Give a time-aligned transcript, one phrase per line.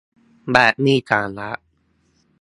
[0.51, 1.49] แบบมีสาระ